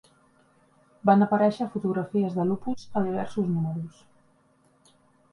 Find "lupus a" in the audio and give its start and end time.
2.51-3.03